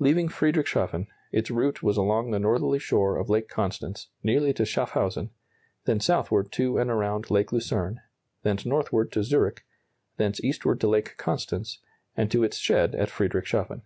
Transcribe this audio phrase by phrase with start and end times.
[0.00, 5.30] Leaving Friedrichshafen, its route was along the northerly shore of Lake Constance nearly to Schaffhausen,
[5.84, 8.00] then southward to and around Lake Lucerne,
[8.42, 9.64] thence northward to Zurich,
[10.16, 11.78] thence eastward to Lake Constance,
[12.16, 13.82] and to its shed at Friedrichshafen.